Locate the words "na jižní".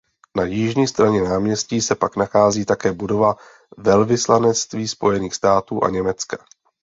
0.37-0.87